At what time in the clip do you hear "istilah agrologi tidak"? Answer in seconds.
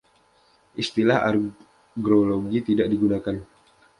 0.81-2.87